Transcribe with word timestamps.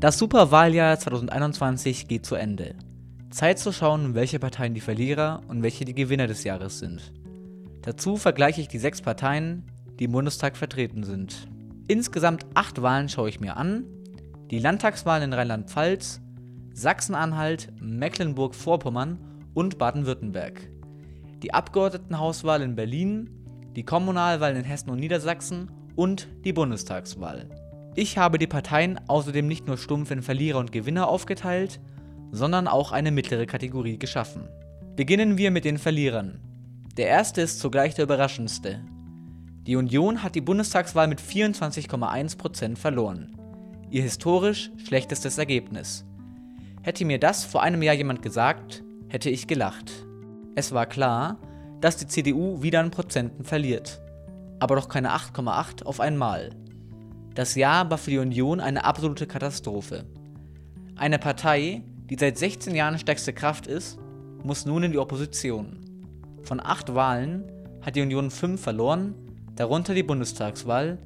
Das 0.00 0.16
Superwahljahr 0.16 0.98
2021 0.98 2.08
geht 2.08 2.24
zu 2.24 2.34
Ende. 2.34 2.74
Zeit 3.28 3.58
zu 3.58 3.70
schauen, 3.70 4.14
welche 4.14 4.38
Parteien 4.38 4.72
die 4.72 4.80
Verlierer 4.80 5.42
und 5.46 5.62
welche 5.62 5.84
die 5.84 5.92
Gewinner 5.92 6.26
des 6.26 6.42
Jahres 6.42 6.78
sind. 6.78 7.12
Dazu 7.82 8.16
vergleiche 8.16 8.62
ich 8.62 8.68
die 8.68 8.78
sechs 8.78 9.02
Parteien, 9.02 9.70
die 9.98 10.04
im 10.04 10.12
Bundestag 10.12 10.56
vertreten 10.56 11.04
sind. 11.04 11.46
Insgesamt 11.86 12.46
acht 12.54 12.80
Wahlen 12.80 13.10
schaue 13.10 13.28
ich 13.28 13.40
mir 13.40 13.58
an. 13.58 13.84
Die 14.50 14.58
Landtagswahlen 14.58 15.24
in 15.24 15.32
Rheinland-Pfalz, 15.34 16.22
Sachsen-Anhalt, 16.72 17.68
Mecklenburg-Vorpommern 17.82 19.18
und 19.52 19.76
Baden-Württemberg. 19.76 20.62
Die 21.42 21.52
Abgeordnetenhauswahl 21.52 22.62
in 22.62 22.74
Berlin, 22.74 23.28
die 23.76 23.84
Kommunalwahlen 23.84 24.56
in 24.56 24.64
Hessen 24.64 24.88
und 24.88 24.98
Niedersachsen 24.98 25.70
und 25.94 26.26
die 26.46 26.54
Bundestagswahl. 26.54 27.50
Ich 28.00 28.16
habe 28.16 28.38
die 28.38 28.46
Parteien 28.46 28.98
außerdem 29.08 29.46
nicht 29.46 29.66
nur 29.66 29.76
stumpf 29.76 30.10
in 30.10 30.22
Verlierer 30.22 30.58
und 30.58 30.72
Gewinner 30.72 31.06
aufgeteilt, 31.06 31.80
sondern 32.32 32.66
auch 32.66 32.92
eine 32.92 33.10
mittlere 33.10 33.44
Kategorie 33.44 33.98
geschaffen. 33.98 34.48
Beginnen 34.96 35.36
wir 35.36 35.50
mit 35.50 35.66
den 35.66 35.76
Verlierern. 35.76 36.40
Der 36.96 37.08
erste 37.08 37.42
ist 37.42 37.60
zugleich 37.60 37.94
der 37.94 38.04
überraschendste. 38.04 38.80
Die 39.66 39.76
Union 39.76 40.22
hat 40.22 40.34
die 40.34 40.40
Bundestagswahl 40.40 41.08
mit 41.08 41.20
24,1% 41.20 42.78
verloren. 42.78 43.36
Ihr 43.90 44.02
historisch 44.02 44.70
schlechtestes 44.82 45.36
Ergebnis. 45.36 46.06
Hätte 46.80 47.04
mir 47.04 47.18
das 47.18 47.44
vor 47.44 47.62
einem 47.62 47.82
Jahr 47.82 47.96
jemand 47.96 48.22
gesagt, 48.22 48.82
hätte 49.08 49.28
ich 49.28 49.46
gelacht. 49.46 49.92
Es 50.54 50.72
war 50.72 50.86
klar, 50.86 51.36
dass 51.82 51.98
die 51.98 52.06
CDU 52.06 52.62
wieder 52.62 52.80
an 52.80 52.92
Prozenten 52.92 53.44
verliert. 53.44 54.00
Aber 54.58 54.76
doch 54.76 54.88
keine 54.88 55.10
8,8 55.10 55.82
auf 55.82 56.00
einmal. 56.00 56.56
Das 57.34 57.54
Jahr 57.54 57.88
war 57.90 57.98
für 57.98 58.10
die 58.10 58.18
Union 58.18 58.60
eine 58.60 58.84
absolute 58.84 59.26
Katastrophe. 59.26 60.04
Eine 60.96 61.18
Partei, 61.18 61.82
die 62.10 62.16
seit 62.18 62.36
16 62.38 62.74
Jahren 62.74 62.98
stärkste 62.98 63.32
Kraft 63.32 63.66
ist, 63.68 63.98
muss 64.42 64.66
nun 64.66 64.82
in 64.82 64.92
die 64.92 64.98
Opposition. 64.98 65.78
Von 66.42 66.60
acht 66.60 66.94
Wahlen 66.94 67.44
hat 67.82 67.94
die 67.94 68.02
Union 68.02 68.30
fünf 68.30 68.60
verloren, 68.62 69.14
darunter 69.54 69.94
die 69.94 70.02
Bundestagswahl, 70.02 70.98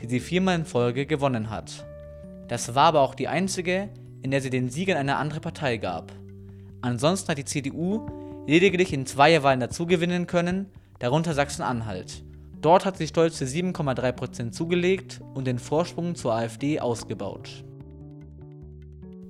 die 0.00 0.08
sie 0.08 0.20
viermal 0.20 0.56
in 0.56 0.64
Folge 0.66 1.06
gewonnen 1.06 1.50
hat. 1.50 1.86
Das 2.48 2.74
war 2.74 2.84
aber 2.84 3.00
auch 3.00 3.14
die 3.14 3.28
einzige, 3.28 3.88
in 4.22 4.30
der 4.30 4.42
sie 4.42 4.50
den 4.50 4.68
Sieg 4.68 4.90
an 4.90 4.96
eine 4.96 5.16
andere 5.16 5.40
Partei 5.40 5.78
gab. 5.78 6.12
Ansonsten 6.82 7.28
hat 7.28 7.38
die 7.38 7.44
CDU 7.44 8.06
lediglich 8.46 8.92
in 8.92 9.06
zwei 9.06 9.42
Wahlen 9.42 9.60
dazugewinnen 9.60 10.26
können, 10.26 10.66
darunter 10.98 11.34
Sachsen-Anhalt. 11.34 12.22
Dort 12.60 12.84
hat 12.84 12.98
sie 12.98 13.06
stolze 13.06 13.44
7,3% 13.44 14.50
zugelegt 14.50 15.20
und 15.34 15.46
den 15.46 15.58
Vorsprung 15.58 16.14
zur 16.14 16.34
AfD 16.34 16.78
ausgebaut. 16.78 17.64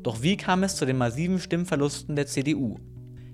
Doch 0.02 0.22
wie 0.22 0.36
kam 0.36 0.62
es 0.62 0.76
zu 0.76 0.86
den 0.86 0.98
massiven 0.98 1.38
Stimmverlusten 1.38 2.16
der 2.16 2.26
CDU? 2.26 2.78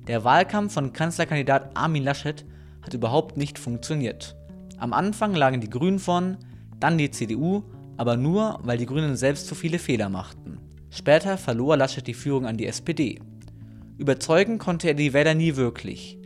Der 0.07 0.25
Wahlkampf 0.25 0.75
von 0.75 0.93
Kanzlerkandidat 0.93 1.77
Armin 1.77 2.05
Laschet 2.05 2.45
hat 2.83 2.93
überhaupt 2.93 3.37
nicht 3.37 3.59
funktioniert. 3.59 4.37
Am 4.79 4.93
Anfang 4.93 5.35
lagen 5.35 5.61
die 5.61 5.71
Grünen 5.71 5.99
vorn, 5.99 6.37
dann 6.79 6.99
die 6.99 7.11
CDU, 7.11 7.63
aber 7.97 8.17
nur, 8.17 8.61
weil 8.63 8.79
die 8.79 8.87
Grünen 8.87 9.17
selbst 9.17 9.47
zu 9.47 9.55
viele 9.55 9.79
Fehler 9.79 10.09
machten. 10.09 10.59
Später 10.91 11.39
verlor 11.39 11.77
Laschet 11.77 12.07
die 12.07 12.15
Führung 12.15 12.47
an 12.47 12.57
die 12.57 12.67
SPD. 12.67 13.21
Überzeugen 13.97 14.59
konnte 14.59 14.89
er 14.89 14.95
die 14.95 15.15
Wähler 15.15 15.35
nie 15.35 15.57
wirklich. 15.57 16.19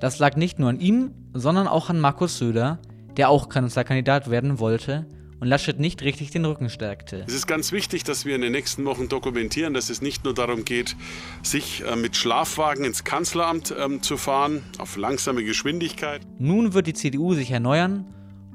Das 0.00 0.18
lag 0.18 0.36
nicht 0.36 0.58
nur 0.58 0.68
an 0.68 0.80
ihm, 0.80 1.12
sondern 1.32 1.66
auch 1.66 1.88
an 1.88 1.98
Markus 1.98 2.36
Söder, 2.36 2.78
der 3.16 3.28
auch 3.28 3.48
Kanzlerkandidat 3.48 4.30
werden 4.30 4.58
wollte 4.58 5.06
und 5.40 5.48
Laschet 5.48 5.78
nicht 5.78 6.02
richtig 6.02 6.30
den 6.30 6.44
Rücken 6.44 6.70
stärkte. 6.70 7.24
Es 7.26 7.34
ist 7.34 7.46
ganz 7.46 7.72
wichtig, 7.72 8.04
dass 8.04 8.24
wir 8.24 8.34
in 8.34 8.40
den 8.40 8.52
nächsten 8.52 8.84
Wochen 8.84 9.08
dokumentieren, 9.08 9.74
dass 9.74 9.90
es 9.90 10.00
nicht 10.00 10.24
nur 10.24 10.34
darum 10.34 10.64
geht, 10.64 10.96
sich 11.42 11.84
äh, 11.84 11.96
mit 11.96 12.16
Schlafwagen 12.16 12.84
ins 12.84 13.04
Kanzleramt 13.04 13.74
ähm, 13.78 14.02
zu 14.02 14.16
fahren, 14.16 14.62
auf 14.78 14.96
langsame 14.96 15.44
Geschwindigkeit. 15.44 16.22
Nun 16.38 16.74
wird 16.74 16.86
die 16.86 16.94
CDU 16.94 17.34
sich 17.34 17.50
erneuern 17.50 18.06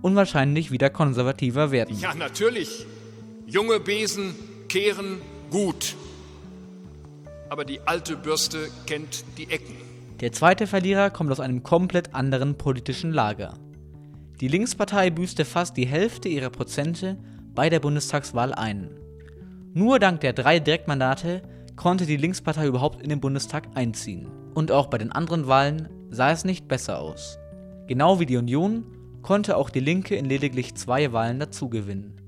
und 0.01 0.15
wahrscheinlich 0.15 0.71
wieder 0.71 0.89
konservativer 0.89 1.71
werden. 1.71 1.97
Ja, 1.99 2.15
natürlich. 2.15 2.85
Junge 3.45 3.79
Besen 3.79 4.35
kehren 4.67 5.17
gut. 5.51 5.95
Aber 7.49 7.65
die 7.65 7.81
alte 7.81 8.15
Bürste 8.15 8.69
kennt 8.87 9.23
die 9.37 9.49
Ecken. 9.49 9.75
Der 10.21 10.31
zweite 10.31 10.67
Verlierer 10.67 11.09
kommt 11.09 11.31
aus 11.31 11.39
einem 11.39 11.63
komplett 11.63 12.15
anderen 12.15 12.57
politischen 12.57 13.11
Lager. 13.11 13.55
Die 14.41 14.47
Linkspartei 14.47 15.11
büßte 15.11 15.45
fast 15.45 15.77
die 15.77 15.85
Hälfte 15.85 16.27
ihrer 16.27 16.49
Prozente 16.49 17.15
bei 17.53 17.69
der 17.69 17.79
Bundestagswahl 17.79 18.55
ein. 18.55 18.89
Nur 19.75 19.99
dank 19.99 20.21
der 20.21 20.33
drei 20.33 20.59
Direktmandate 20.59 21.43
konnte 21.75 22.07
die 22.07 22.17
Linkspartei 22.17 22.65
überhaupt 22.65 23.03
in 23.03 23.09
den 23.09 23.21
Bundestag 23.21 23.67
einziehen. 23.75 24.31
Und 24.55 24.71
auch 24.71 24.87
bei 24.87 24.97
den 24.97 25.11
anderen 25.11 25.45
Wahlen 25.45 25.89
sah 26.09 26.31
es 26.31 26.43
nicht 26.43 26.67
besser 26.67 26.97
aus. 26.97 27.37
Genau 27.85 28.19
wie 28.19 28.25
die 28.25 28.37
Union 28.37 28.83
konnte 29.21 29.55
auch 29.57 29.69
die 29.69 29.79
Linke 29.79 30.15
in 30.15 30.25
lediglich 30.25 30.73
zwei 30.73 31.13
Wahlen 31.13 31.39
dazugewinnen. 31.39 32.19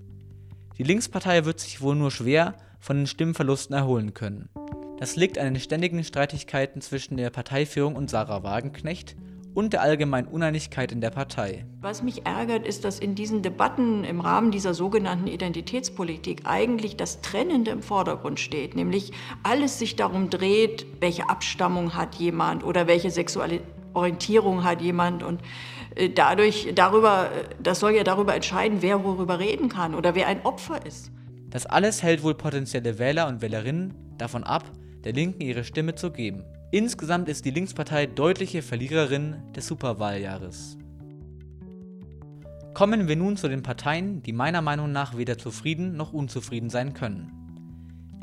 Die 0.77 0.83
Linkspartei 0.83 1.45
wird 1.45 1.61
sich 1.61 1.81
wohl 1.81 1.95
nur 1.95 2.11
schwer 2.11 2.53
von 2.79 2.97
den 2.97 3.07
Stimmverlusten 3.07 3.75
erholen 3.75 4.13
können. 4.13 4.49
Das 4.99 5.15
liegt 5.15 5.39
an 5.39 5.51
den 5.51 5.59
ständigen 5.59 6.03
Streitigkeiten 6.03 6.79
zwischen 6.79 7.17
der 7.17 7.31
Parteiführung 7.31 7.95
und 7.95 8.11
Sarah 8.11 8.43
Wagenknecht 8.43 9.15
und 9.53 9.73
der 9.73 9.81
allgemeinen 9.81 10.27
Uneinigkeit 10.27 10.91
in 10.91 11.01
der 11.01 11.09
Partei. 11.09 11.65
Was 11.81 12.03
mich 12.03 12.25
ärgert, 12.25 12.65
ist, 12.65 12.85
dass 12.85 12.99
in 12.99 13.15
diesen 13.15 13.41
Debatten 13.41 14.03
im 14.03 14.19
Rahmen 14.19 14.51
dieser 14.51 14.73
sogenannten 14.73 15.27
Identitätspolitik 15.27 16.41
eigentlich 16.45 16.97
das 16.97 17.21
Trennende 17.21 17.71
im 17.71 17.81
Vordergrund 17.81 18.39
steht, 18.39 18.75
nämlich 18.75 19.11
alles 19.43 19.79
sich 19.79 19.95
darum 19.95 20.29
dreht, 20.29 20.85
welche 20.99 21.29
Abstammung 21.29 21.95
hat 21.95 22.15
jemand 22.15 22.63
oder 22.63 22.87
welche 22.87 23.11
sexuelle 23.11 23.61
Orientierung 23.93 24.63
hat 24.63 24.81
jemand 24.81 25.23
und 25.23 25.41
äh, 25.95 26.09
dadurch 26.09 26.71
darüber, 26.75 27.29
das 27.61 27.79
soll 27.79 27.91
ja 27.91 28.03
darüber 28.03 28.35
entscheiden, 28.35 28.79
wer 28.81 29.03
worüber 29.03 29.39
reden 29.39 29.69
kann 29.69 29.95
oder 29.95 30.15
wer 30.15 30.27
ein 30.27 30.43
Opfer 30.45 30.85
ist. 30.85 31.11
Das 31.49 31.65
alles 31.65 32.01
hält 32.01 32.23
wohl 32.23 32.33
potenzielle 32.33 32.97
Wähler 32.97 33.27
und 33.27 33.41
Wählerinnen 33.41 33.93
davon 34.17 34.43
ab, 34.43 34.63
der 35.03 35.13
Linken 35.13 35.41
ihre 35.41 35.63
Stimme 35.63 35.93
zu 35.93 36.11
geben. 36.11 36.43
Insgesamt 36.73 37.29
ist 37.29 37.45
die 37.45 37.51
Linkspartei 37.51 38.07
deutliche 38.07 38.63
Verliererin 38.63 39.35
des 39.55 39.67
Superwahljahres. 39.67 40.79
Kommen 42.73 43.07
wir 43.07 43.15
nun 43.15 43.37
zu 43.37 43.47
den 43.47 43.61
Parteien, 43.61 44.23
die 44.23 44.33
meiner 44.33 44.63
Meinung 44.63 44.91
nach 44.91 45.15
weder 45.15 45.37
zufrieden 45.37 45.95
noch 45.95 46.13
unzufrieden 46.13 46.71
sein 46.71 46.95
können. 46.95 47.31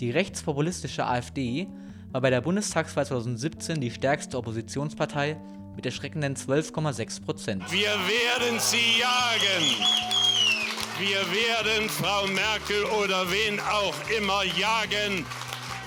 Die 0.01 0.11
rechtspopulistische 0.11 1.07
AfD 1.07 1.69
war 2.11 2.23
bei 2.23 2.31
der 2.31 2.41
Bundestagswahl 2.41 3.07
2017 3.07 3.81
die 3.81 3.93
stärkste 3.93 4.37
Oppositionspartei 4.37 5.41
mit 5.77 5.87
erschreckenden 5.87 6.35
12,6 6.35 7.25
Prozent. 7.25 7.71
Wir 7.71 7.81
werden 7.81 8.59
sie 8.59 8.99
jagen. 8.99 9.65
Wir 10.99 11.21
werden 11.21 11.89
Frau 11.89 12.27
Merkel 12.27 12.83
oder 13.01 13.31
wen 13.31 13.61
auch 13.61 13.95
immer 14.19 14.43
jagen 14.59 15.25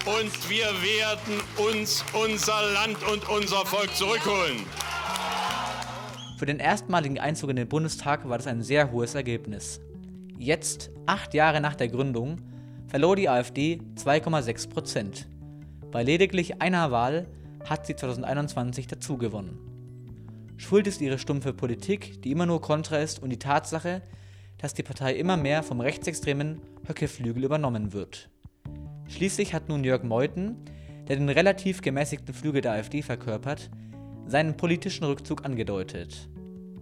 und 0.06 0.50
wir 0.50 0.66
werden 0.66 1.42
uns 1.58 2.04
unser 2.14 2.72
Land 2.74 2.98
und 3.10 3.30
unser 3.30 3.66
Volk 3.66 3.96
zurückholen. 3.96 4.66
Für 6.38 6.46
den 6.46 6.60
erstmaligen 6.60 7.20
Einzug 7.20 7.52
in 7.52 7.56
den 7.56 7.70
Bundestag 7.70 8.28
war 8.28 8.38
das 8.38 8.48
ein 8.48 8.62
sehr 8.62 8.92
hohes 8.92 9.16
Ergebnis. 9.16 9.80
Jetzt, 10.38 10.92
acht 11.06 11.34
Jahre 11.34 11.62
nach 11.62 11.76
der 11.76 11.88
Gründung, 11.88 12.42
verlor 12.88 13.16
die 13.16 13.30
AfD 13.30 13.80
2,6 13.96 14.70
Prozent. 14.70 15.28
Bei 15.90 16.04
lediglich 16.04 16.62
einer 16.62 16.92
Wahl 16.92 17.28
hat 17.64 17.86
sie 17.86 17.96
2021 17.96 18.88
dazugewonnen. 18.88 19.58
Schuld 20.58 20.88
ist 20.88 21.00
ihre 21.02 21.18
stumpfe 21.18 21.54
Politik, 21.54 22.22
die 22.24 22.32
immer 22.32 22.46
nur 22.46 22.62
kontra 22.62 22.98
ist, 22.98 23.22
und 23.24 23.30
die 23.30 23.40
Tatsache, 23.40 24.02
dass 24.58 24.74
die 24.74 24.84
Partei 24.84 25.16
immer 25.16 25.38
mehr 25.38 25.64
vom 25.64 25.80
rechtsextremen 25.80 26.60
Höckeflügel 26.88 27.46
übernommen 27.46 27.94
wird. 27.94 28.30
Schließlich 29.14 29.54
hat 29.54 29.70
nun 29.70 29.84
Jörg 29.84 30.02
Meuthen, 30.02 30.56
der 31.08 31.18
den 31.18 31.30
relativ 31.30 31.82
gemäßigten 31.82 32.34
Flügel 32.34 32.62
der 32.62 32.72
AfD 32.72 33.04
verkörpert, 33.04 33.70
seinen 34.26 34.58
politischen 34.58 35.04
Rückzug 35.04 35.46
angedeutet. 35.46 36.30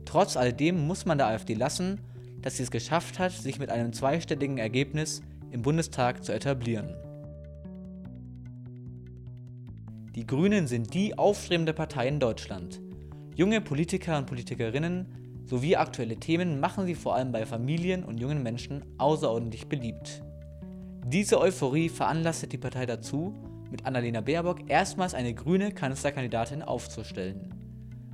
Trotz 0.05 0.37
alledem 0.37 0.87
muss 0.87 1.05
man 1.05 1.17
der 1.17 1.27
AfD 1.27 1.55
lassen, 1.55 1.99
dass 2.41 2.55
sie 2.55 2.63
es 2.63 2.71
geschafft 2.71 3.19
hat, 3.19 3.33
sich 3.33 3.59
mit 3.59 3.69
einem 3.69 3.91
zweistelligen 3.91 4.59
Ergebnis 4.59 5.21
im 5.51 5.61
Bundestag 5.61 6.23
zu 6.23 6.31
etablieren. 6.31 6.95
Die 10.15 10.25
Grünen 10.25 10.67
sind 10.67 10.93
die 10.93 11.17
aufstrebende 11.17 11.73
Partei 11.73 12.07
in 12.07 12.21
Deutschland. 12.21 12.79
Junge 13.35 13.59
Politiker 13.59 14.17
und 14.17 14.27
Politikerinnen 14.27 15.43
sowie 15.47 15.75
aktuelle 15.75 16.15
Themen 16.15 16.61
machen 16.61 16.85
sie 16.85 16.95
vor 16.95 17.13
allem 17.13 17.33
bei 17.33 17.45
Familien 17.45 18.05
und 18.05 18.21
jungen 18.21 18.41
Menschen 18.41 18.85
außerordentlich 18.99 19.67
beliebt. 19.67 20.23
Diese 21.05 21.41
Euphorie 21.41 21.89
veranlasste 21.89 22.47
die 22.47 22.57
Partei 22.57 22.85
dazu, 22.85 23.33
mit 23.71 23.85
Annalena 23.85 24.21
Baerbock 24.21 24.69
erstmals 24.69 25.13
eine 25.13 25.33
grüne 25.33 25.71
Kanzlerkandidatin 25.71 26.61
aufzustellen. 26.61 27.53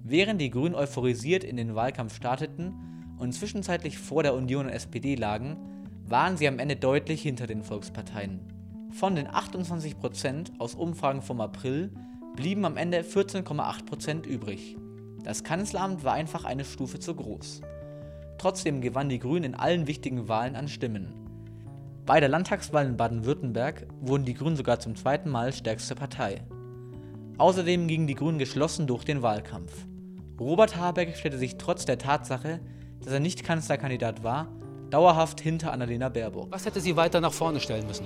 Während 0.03 0.39
die 0.39 0.49
Grünen 0.49 0.75
euphorisiert 0.75 1.43
in 1.43 1.57
den 1.57 1.75
Wahlkampf 1.75 2.15
starteten 2.15 3.15
und 3.19 3.33
zwischenzeitlich 3.33 3.97
vor 3.97 4.23
der 4.23 4.35
Union 4.35 4.67
und 4.67 4.71
SPD 4.71 5.15
lagen, 5.15 5.57
waren 6.05 6.37
sie 6.37 6.47
am 6.47 6.59
Ende 6.59 6.77
deutlich 6.77 7.21
hinter 7.21 7.45
den 7.45 7.63
Volksparteien. 7.63 8.39
Von 8.91 9.15
den 9.15 9.27
28% 9.27 10.59
aus 10.59 10.73
Umfragen 10.75 11.21
vom 11.21 11.41
April 11.41 11.91
blieben 12.37 12.63
am 12.63 12.77
Ende 12.77 13.01
14,8% 13.01 14.25
übrig. 14.25 14.77
Das 15.23 15.43
Kanzleramt 15.43 16.05
war 16.05 16.13
einfach 16.13 16.45
eine 16.45 16.63
Stufe 16.63 16.99
zu 16.99 17.13
groß. 17.15 17.61
Trotzdem 18.37 18.79
gewannen 18.79 19.09
die 19.09 19.19
Grünen 19.19 19.43
in 19.43 19.55
allen 19.55 19.87
wichtigen 19.87 20.29
Wahlen 20.29 20.55
an 20.55 20.69
Stimmen. 20.69 21.26
Bei 22.07 22.21
der 22.21 22.29
Landtagswahl 22.29 22.85
in 22.85 22.95
Baden-Württemberg 22.95 23.85
wurden 23.99 24.23
die 24.23 24.33
Grünen 24.33 24.55
sogar 24.55 24.79
zum 24.79 24.95
zweiten 24.95 25.29
Mal 25.29 25.51
stärkste 25.51 25.93
Partei. 25.93 26.41
Außerdem 27.37 27.85
gingen 27.89 28.07
die 28.07 28.15
Grünen 28.15 28.39
geschlossen 28.39 28.87
durch 28.87 29.03
den 29.03 29.23
Wahlkampf. 29.23 29.73
Robert 30.39 30.77
Habeck 30.77 31.17
stellte 31.17 31.37
sich 31.37 31.57
trotz 31.57 31.83
der 31.83 31.97
Tatsache, 31.97 32.61
dass 33.03 33.11
er 33.11 33.19
nicht 33.19 33.43
Kanzlerkandidat 33.43 34.23
war, 34.23 34.47
dauerhaft 34.89 35.41
hinter 35.41 35.73
Annalena 35.73 36.07
Baerbock. 36.07 36.49
Was 36.49 36.65
hätte 36.65 36.79
sie 36.79 36.95
weiter 36.95 37.19
nach 37.19 37.33
vorne 37.33 37.59
stellen 37.59 37.85
müssen? 37.85 38.05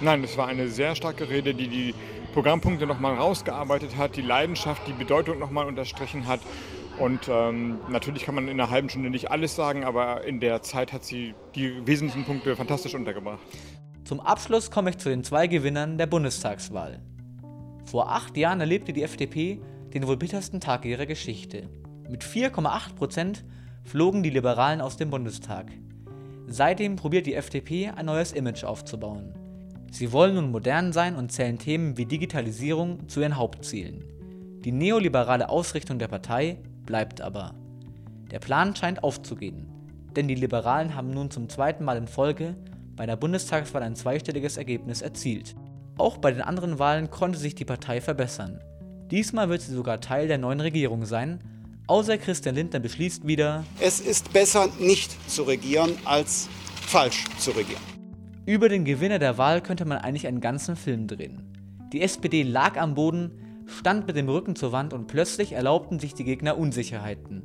Nein, 0.00 0.22
es 0.22 0.36
war 0.36 0.46
eine 0.46 0.68
sehr 0.68 0.94
starke 0.94 1.28
Rede, 1.28 1.52
die 1.52 1.66
die 1.66 1.94
Programmpunkte 2.32 2.86
nochmal 2.86 3.16
rausgearbeitet 3.16 3.96
hat, 3.96 4.14
die 4.14 4.22
Leidenschaft, 4.22 4.86
die 4.86 4.92
Bedeutung 4.92 5.40
nochmal 5.40 5.66
unterstrichen 5.66 6.28
hat. 6.28 6.38
Und 7.00 7.28
ähm, 7.28 7.78
natürlich 7.88 8.26
kann 8.26 8.34
man 8.34 8.46
in 8.46 8.60
einer 8.60 8.68
halben 8.68 8.90
Stunde 8.90 9.08
nicht 9.08 9.30
alles 9.30 9.56
sagen, 9.56 9.84
aber 9.84 10.24
in 10.24 10.38
der 10.38 10.60
Zeit 10.60 10.92
hat 10.92 11.02
sie 11.02 11.34
die 11.54 11.86
wesentlichen 11.86 12.26
Punkte 12.26 12.54
fantastisch 12.54 12.94
untergebracht. 12.94 13.40
Zum 14.04 14.20
Abschluss 14.20 14.70
komme 14.70 14.90
ich 14.90 14.98
zu 14.98 15.08
den 15.08 15.24
zwei 15.24 15.46
Gewinnern 15.46 15.96
der 15.96 16.06
Bundestagswahl. 16.06 17.00
Vor 17.86 18.12
acht 18.12 18.36
Jahren 18.36 18.60
erlebte 18.60 18.92
die 18.92 19.02
FDP 19.02 19.62
den 19.94 20.06
wohl 20.06 20.18
bittersten 20.18 20.60
Tag 20.60 20.84
ihrer 20.84 21.06
Geschichte. 21.06 21.70
Mit 22.10 22.22
4,8% 22.22 23.44
flogen 23.82 24.22
die 24.22 24.30
Liberalen 24.30 24.82
aus 24.82 24.98
dem 24.98 25.08
Bundestag. 25.08 25.72
Seitdem 26.48 26.96
probiert 26.96 27.26
die 27.26 27.34
FDP 27.34 27.88
ein 27.88 28.06
neues 28.06 28.32
Image 28.32 28.62
aufzubauen. 28.62 29.32
Sie 29.90 30.12
wollen 30.12 30.34
nun 30.34 30.50
modern 30.50 30.92
sein 30.92 31.16
und 31.16 31.32
zählen 31.32 31.58
Themen 31.58 31.96
wie 31.96 32.04
Digitalisierung 32.04 33.08
zu 33.08 33.20
ihren 33.20 33.36
Hauptzielen. 33.36 34.04
Die 34.64 34.72
neoliberale 34.72 35.48
Ausrichtung 35.48 35.98
der 35.98 36.08
Partei 36.08 36.58
bleibt 36.90 37.20
aber. 37.20 37.54
Der 38.32 38.40
Plan 38.40 38.74
scheint 38.74 39.04
aufzugehen, 39.04 39.68
denn 40.16 40.26
die 40.26 40.34
Liberalen 40.34 40.96
haben 40.96 41.10
nun 41.10 41.30
zum 41.30 41.48
zweiten 41.48 41.84
Mal 41.84 41.96
in 41.96 42.08
Folge 42.08 42.56
bei 42.96 43.06
der 43.06 43.14
Bundestagswahl 43.14 43.84
ein 43.84 43.94
zweistelliges 43.94 44.56
Ergebnis 44.56 45.00
erzielt. 45.00 45.54
Auch 45.98 46.18
bei 46.18 46.32
den 46.32 46.42
anderen 46.42 46.80
Wahlen 46.80 47.08
konnte 47.08 47.38
sich 47.38 47.54
die 47.54 47.64
Partei 47.64 48.00
verbessern. 48.00 48.58
Diesmal 49.08 49.48
wird 49.48 49.60
sie 49.60 49.72
sogar 49.72 50.00
Teil 50.00 50.26
der 50.26 50.38
neuen 50.38 50.58
Regierung 50.58 51.04
sein, 51.04 51.38
außer 51.86 52.18
Christian 52.18 52.56
Lindner 52.56 52.80
beschließt 52.80 53.24
wieder, 53.24 53.62
es 53.78 54.00
ist 54.00 54.32
besser 54.32 54.68
nicht 54.80 55.30
zu 55.30 55.44
regieren 55.44 55.92
als 56.04 56.48
falsch 56.74 57.24
zu 57.38 57.52
regieren. 57.52 57.82
Über 58.46 58.68
den 58.68 58.84
Gewinner 58.84 59.20
der 59.20 59.38
Wahl 59.38 59.60
könnte 59.60 59.84
man 59.84 59.98
eigentlich 59.98 60.26
einen 60.26 60.40
ganzen 60.40 60.74
Film 60.74 61.06
drehen. 61.06 61.44
Die 61.92 62.02
SPD 62.02 62.42
lag 62.42 62.76
am 62.76 62.96
Boden, 62.96 63.30
stand 63.70 64.06
mit 64.06 64.16
dem 64.16 64.28
Rücken 64.28 64.56
zur 64.56 64.72
Wand 64.72 64.92
und 64.92 65.06
plötzlich 65.06 65.52
erlaubten 65.52 65.98
sich 65.98 66.14
die 66.14 66.24
Gegner 66.24 66.58
Unsicherheiten. 66.58 67.44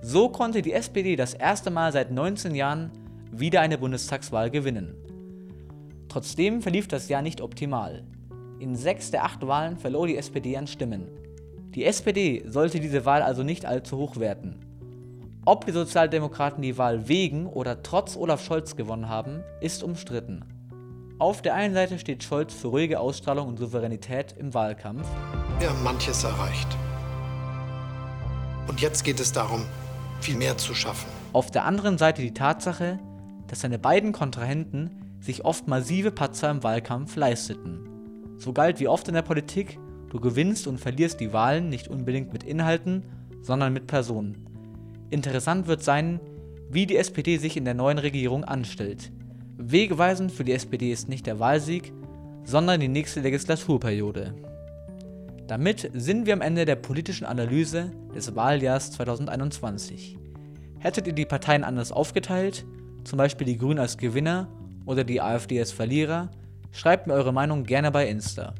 So 0.00 0.28
konnte 0.28 0.62
die 0.62 0.72
SPD 0.72 1.16
das 1.16 1.34
erste 1.34 1.70
Mal 1.70 1.92
seit 1.92 2.10
19 2.10 2.54
Jahren 2.54 2.90
wieder 3.30 3.60
eine 3.60 3.78
Bundestagswahl 3.78 4.50
gewinnen. 4.50 4.94
Trotzdem 6.08 6.62
verlief 6.62 6.88
das 6.88 7.08
Jahr 7.08 7.22
nicht 7.22 7.40
optimal. 7.40 8.04
In 8.58 8.76
sechs 8.76 9.10
der 9.10 9.24
acht 9.24 9.46
Wahlen 9.46 9.76
verlor 9.76 10.06
die 10.06 10.16
SPD 10.16 10.56
an 10.56 10.66
Stimmen. 10.66 11.08
Die 11.74 11.84
SPD 11.84 12.42
sollte 12.46 12.80
diese 12.80 13.04
Wahl 13.04 13.22
also 13.22 13.42
nicht 13.42 13.66
allzu 13.66 13.98
hoch 13.98 14.16
werten. 14.16 14.60
Ob 15.44 15.66
die 15.66 15.72
Sozialdemokraten 15.72 16.62
die 16.62 16.78
Wahl 16.78 17.08
wegen 17.08 17.46
oder 17.46 17.82
trotz 17.82 18.16
Olaf 18.16 18.42
Scholz 18.42 18.76
gewonnen 18.76 19.08
haben, 19.08 19.44
ist 19.60 19.82
umstritten. 19.82 20.44
Auf 21.18 21.40
der 21.40 21.54
einen 21.54 21.74
Seite 21.74 21.98
steht 21.98 22.22
Scholz 22.22 22.52
für 22.52 22.68
ruhige 22.68 22.98
Ausstrahlung 23.00 23.48
und 23.48 23.58
Souveränität 23.58 24.34
im 24.38 24.54
Wahlkampf. 24.54 25.06
Wir 25.58 25.70
haben 25.70 25.82
manches 25.82 26.22
erreicht. 26.22 26.68
Und 28.68 28.82
jetzt 28.82 29.04
geht 29.04 29.20
es 29.20 29.32
darum, 29.32 29.64
viel 30.20 30.36
mehr 30.36 30.58
zu 30.58 30.74
schaffen. 30.74 31.08
Auf 31.32 31.50
der 31.50 31.64
anderen 31.64 31.96
Seite 31.96 32.20
die 32.20 32.34
Tatsache, 32.34 32.98
dass 33.46 33.60
seine 33.60 33.78
beiden 33.78 34.12
Kontrahenten 34.12 34.90
sich 35.18 35.46
oft 35.46 35.66
massive 35.66 36.10
Patzer 36.10 36.50
im 36.50 36.62
Wahlkampf 36.62 37.16
leisteten. 37.16 37.88
So 38.36 38.52
galt 38.52 38.80
wie 38.80 38.88
oft 38.88 39.08
in 39.08 39.14
der 39.14 39.22
Politik, 39.22 39.78
du 40.10 40.20
gewinnst 40.20 40.66
und 40.66 40.78
verlierst 40.78 41.20
die 41.20 41.32
Wahlen 41.32 41.70
nicht 41.70 41.88
unbedingt 41.88 42.34
mit 42.34 42.44
Inhalten, 42.44 43.04
sondern 43.40 43.72
mit 43.72 43.86
Personen. 43.86 44.46
Interessant 45.08 45.68
wird 45.68 45.82
sein, 45.82 46.20
wie 46.68 46.84
die 46.84 46.98
SPD 46.98 47.38
sich 47.38 47.56
in 47.56 47.64
der 47.64 47.74
neuen 47.74 47.98
Regierung 47.98 48.44
anstellt. 48.44 49.10
Wegweisend 49.56 50.32
für 50.32 50.44
die 50.44 50.52
SPD 50.52 50.92
ist 50.92 51.08
nicht 51.08 51.26
der 51.26 51.40
Wahlsieg, 51.40 51.94
sondern 52.44 52.78
die 52.78 52.88
nächste 52.88 53.20
Legislaturperiode. 53.20 54.34
Damit 55.46 55.90
sind 55.94 56.26
wir 56.26 56.32
am 56.32 56.40
Ende 56.40 56.64
der 56.64 56.74
politischen 56.74 57.24
Analyse 57.24 57.92
des 58.14 58.34
Wahljahrs 58.34 58.90
2021. 58.92 60.18
Hättet 60.80 61.06
ihr 61.06 61.12
die 61.12 61.24
Parteien 61.24 61.62
anders 61.62 61.92
aufgeteilt, 61.92 62.64
zum 63.04 63.16
Beispiel 63.16 63.46
die 63.46 63.56
Grünen 63.56 63.78
als 63.78 63.96
Gewinner 63.96 64.48
oder 64.86 65.04
die 65.04 65.20
AfD 65.20 65.60
als 65.60 65.70
Verlierer, 65.70 66.30
schreibt 66.72 67.06
mir 67.06 67.14
eure 67.14 67.32
Meinung 67.32 67.62
gerne 67.62 67.92
bei 67.92 68.08
Insta. 68.08 68.54